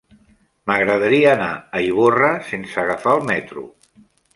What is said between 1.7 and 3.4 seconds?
a Ivorra sense agafar el